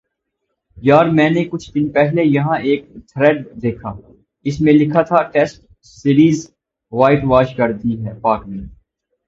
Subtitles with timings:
[0.77, 3.93] یار میں نے کچھ دن پہلے یہاں ایک تھریڈ دیکھا
[4.45, 5.63] اس میں لکھا تھا ٹیسٹ
[5.87, 6.49] سیریز
[6.93, 8.61] وائٹ واش کر دی ہے پاک نے